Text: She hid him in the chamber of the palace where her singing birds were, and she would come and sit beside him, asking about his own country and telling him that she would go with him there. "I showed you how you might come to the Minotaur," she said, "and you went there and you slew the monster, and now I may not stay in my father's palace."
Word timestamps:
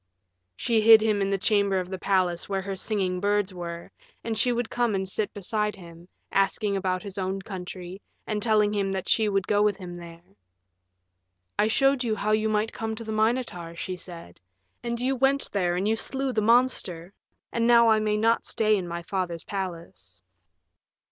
She 0.55 0.81
hid 0.81 0.99
him 1.01 1.21
in 1.21 1.29
the 1.29 1.37
chamber 1.37 1.79
of 1.79 1.87
the 1.91 1.99
palace 1.99 2.49
where 2.49 2.63
her 2.63 2.75
singing 2.75 3.19
birds 3.19 3.53
were, 3.53 3.91
and 4.23 4.35
she 4.35 4.51
would 4.51 4.71
come 4.71 4.95
and 4.95 5.07
sit 5.07 5.31
beside 5.31 5.75
him, 5.75 6.07
asking 6.31 6.75
about 6.75 7.03
his 7.03 7.19
own 7.19 7.39
country 7.43 8.01
and 8.25 8.41
telling 8.41 8.73
him 8.73 8.91
that 8.93 9.07
she 9.07 9.29
would 9.29 9.45
go 9.45 9.61
with 9.61 9.77
him 9.77 9.93
there. 9.93 10.23
"I 11.59 11.67
showed 11.67 12.03
you 12.03 12.15
how 12.15 12.31
you 12.31 12.49
might 12.49 12.73
come 12.73 12.95
to 12.95 13.03
the 13.03 13.11
Minotaur," 13.11 13.75
she 13.75 13.95
said, 13.95 14.39
"and 14.83 14.99
you 14.99 15.15
went 15.15 15.51
there 15.51 15.75
and 15.75 15.87
you 15.87 15.95
slew 15.95 16.33
the 16.33 16.41
monster, 16.41 17.13
and 17.51 17.67
now 17.67 17.87
I 17.87 17.99
may 17.99 18.17
not 18.17 18.43
stay 18.47 18.77
in 18.77 18.87
my 18.87 19.03
father's 19.03 19.43
palace." 19.43 20.23